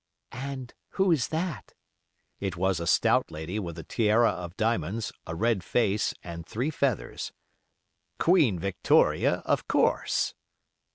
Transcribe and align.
"And 0.33 0.73
who 0.97 1.11
is 1.11 1.27
that?" 1.27 1.75
It 2.39 2.57
was 2.57 2.79
a 2.79 2.87
stout 2.87 3.29
lady 3.29 3.59
with 3.59 3.77
a 3.77 3.83
tiara 3.83 4.31
of 4.31 4.57
diamonds, 4.57 5.11
a 5.27 5.35
red 5.35 5.63
face, 5.63 6.11
and 6.23 6.43
three 6.43 6.71
feathers. 6.71 7.31
"Queen 8.17 8.57
Victoria, 8.57 9.43
of 9.45 9.67
course." 9.67 10.33